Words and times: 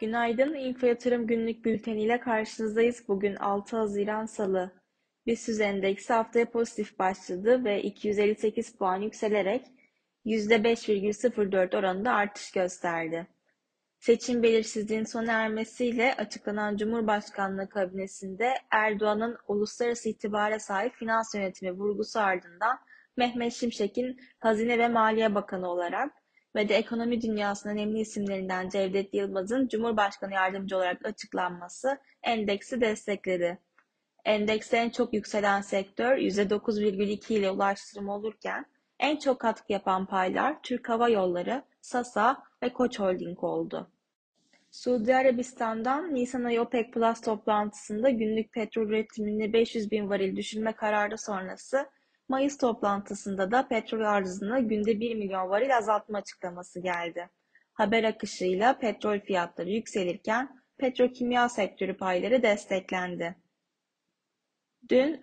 Günaydın, 0.00 0.54
Info 0.54 0.86
Yatırım 0.86 1.26
Günlük 1.26 1.64
Bülteni 1.64 2.02
ile 2.02 2.20
karşınızdayız. 2.20 3.08
Bugün 3.08 3.36
6 3.36 3.76
Haziran 3.76 4.26
Salı. 4.26 4.72
BIST 5.26 5.60
endeksi 5.60 6.12
haftaya 6.12 6.50
pozitif 6.50 6.98
başladı 6.98 7.64
ve 7.64 7.82
258 7.82 8.76
puan 8.76 9.00
yükselerek 9.00 9.66
%5,04 10.24 11.78
oranında 11.78 12.12
artış 12.12 12.50
gösterdi. 12.52 13.26
Seçim 13.98 14.42
belirsizliğin 14.42 15.04
sona 15.04 15.32
ermesiyle 15.32 16.14
açıklanan 16.14 16.76
Cumhurbaşkanlığı 16.76 17.68
kabinesinde 17.68 18.54
Erdoğan'ın 18.70 19.36
uluslararası 19.48 20.08
itibara 20.08 20.58
sahip 20.58 20.94
finans 20.94 21.34
yönetimi 21.34 21.72
vurgusu 21.72 22.20
ardından 22.20 22.78
Mehmet 23.16 23.52
Şimşek'in 23.52 24.20
Hazine 24.38 24.78
ve 24.78 24.88
Maliye 24.88 25.34
Bakanı 25.34 25.68
olarak 25.68 26.12
ve 26.54 26.68
de 26.68 26.76
ekonomi 26.76 27.22
dünyasının 27.22 27.72
önemli 27.72 28.00
isimlerinden 28.00 28.68
Cevdet 28.68 29.14
Yılmaz'ın 29.14 29.68
Cumhurbaşkanı 29.68 30.34
yardımcı 30.34 30.76
olarak 30.76 31.06
açıklanması 31.06 31.98
endeksi 32.22 32.80
destekledi. 32.80 33.58
Endekse 34.24 34.76
en 34.76 34.90
çok 34.90 35.14
yükselen 35.14 35.60
sektör 35.60 36.16
%9,2 36.16 37.34
ile 37.34 37.50
ulaştırma 37.50 38.16
olurken 38.16 38.66
en 38.98 39.16
çok 39.16 39.40
katkı 39.40 39.72
yapan 39.72 40.06
paylar 40.06 40.62
Türk 40.62 40.88
Hava 40.88 41.08
Yolları, 41.08 41.62
Sasa 41.80 42.42
ve 42.62 42.72
Koç 42.72 43.00
Holding 43.00 43.44
oldu. 43.44 43.90
Suudi 44.70 45.16
Arabistan'dan 45.16 46.14
Nisan 46.14 46.44
ayı 46.44 46.62
OPEC 46.62 46.90
Plus 46.90 47.20
toplantısında 47.20 48.10
günlük 48.10 48.52
petrol 48.52 48.88
üretimini 48.88 49.52
500 49.52 49.90
bin 49.90 50.10
varil 50.10 50.36
düşürme 50.36 50.72
kararı 50.72 51.18
sonrası 51.18 51.86
Mayıs 52.28 52.58
toplantısında 52.58 53.50
da 53.50 53.68
petrol 53.68 54.00
arzını 54.00 54.60
günde 54.60 55.00
1 55.00 55.14
milyon 55.14 55.50
varil 55.50 55.76
azaltma 55.76 56.18
açıklaması 56.18 56.80
geldi. 56.80 57.30
Haber 57.72 58.04
akışıyla 58.04 58.78
petrol 58.78 59.20
fiyatları 59.20 59.70
yükselirken 59.70 60.62
petrokimya 60.78 61.48
sektörü 61.48 61.96
payları 61.96 62.42
desteklendi. 62.42 63.36
Dün 64.88 65.20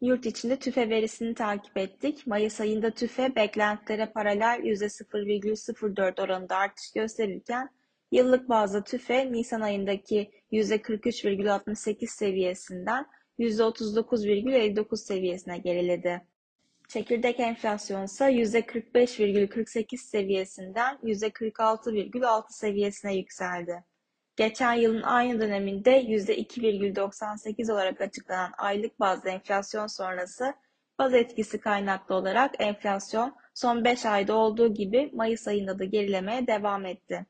yurt 0.00 0.26
içinde 0.26 0.56
tüfe 0.58 0.90
verisini 0.90 1.34
takip 1.34 1.76
ettik. 1.76 2.26
Mayıs 2.26 2.60
ayında 2.60 2.90
tüfe 2.90 3.36
beklentilere 3.36 4.06
paralel 4.06 4.60
%0,04 4.64 6.22
oranında 6.22 6.56
artış 6.56 6.92
gösterirken 6.92 7.68
yıllık 8.12 8.48
bazda 8.48 8.84
tüfe 8.84 9.32
Nisan 9.32 9.60
ayındaki 9.60 10.30
%43,68 10.52 12.06
seviyesinden 12.06 13.06
%39,59 13.38 14.96
seviyesine 14.96 15.58
geriledi. 15.58 16.29
Çekirdek 16.90 17.40
enflasyon 17.40 18.04
ise 18.04 18.24
%45,48 18.24 19.96
seviyesinden 19.96 20.98
%46,6 21.02 22.44
seviyesine 22.48 23.16
yükseldi. 23.16 23.84
Geçen 24.36 24.72
yılın 24.72 25.02
aynı 25.02 25.40
döneminde 25.40 26.02
%2,98 26.02 27.72
olarak 27.72 28.00
açıklanan 28.00 28.52
aylık 28.58 29.00
bazda 29.00 29.30
enflasyon 29.30 29.86
sonrası 29.86 30.54
baz 30.98 31.14
etkisi 31.14 31.60
kaynaklı 31.60 32.14
olarak 32.14 32.54
enflasyon 32.58 33.36
son 33.54 33.84
5 33.84 34.06
ayda 34.06 34.34
olduğu 34.34 34.74
gibi 34.74 35.10
Mayıs 35.12 35.48
ayında 35.48 35.78
da 35.78 35.84
gerilemeye 35.84 36.46
devam 36.46 36.86
etti. 36.86 37.26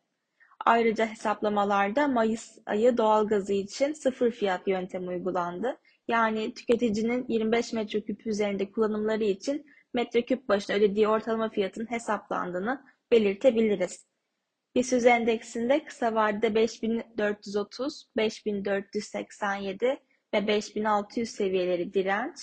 Ayrıca 0.66 1.06
hesaplamalarda 1.06 2.08
Mayıs 2.08 2.58
ayı 2.66 2.96
doğalgazı 2.96 3.52
için 3.52 3.92
sıfır 3.92 4.30
fiyat 4.30 4.68
yöntemi 4.68 5.08
uygulandı 5.08 5.76
yani 6.10 6.54
tüketicinin 6.54 7.26
25 7.28 7.72
metreküp 7.72 8.26
üzerinde 8.26 8.70
kullanımları 8.70 9.24
için 9.24 9.66
metreküp 9.94 10.48
başına 10.48 10.76
ödediği 10.76 11.08
ortalama 11.08 11.50
fiyatın 11.50 11.90
hesaplandığını 11.90 12.84
belirtebiliriz. 13.10 14.06
BIST 14.74 15.06
endeksinde 15.06 15.84
kısa 15.84 16.14
vadede 16.14 16.54
5430, 16.54 18.10
5487 18.16 20.00
ve 20.34 20.46
5600 20.46 21.30
seviyeleri 21.30 21.94
direnç, 21.94 22.38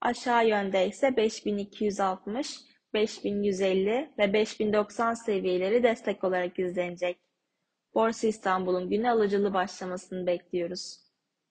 aşağı 0.00 0.48
yönde 0.48 0.88
ise 0.88 1.16
5260, 1.16 2.58
5150 2.94 4.10
ve 4.18 4.32
5090 4.32 5.14
seviyeleri 5.14 5.82
destek 5.82 6.24
olarak 6.24 6.58
izlenecek. 6.58 7.20
Borsa 7.94 8.26
İstanbul'un 8.26 8.90
güne 8.90 9.10
alıcılı 9.10 9.54
başlamasını 9.54 10.26
bekliyoruz. 10.26 11.09